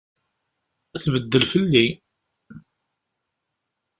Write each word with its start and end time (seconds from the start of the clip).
Tbeddel 1.03 1.43
fell-i. 1.51 1.85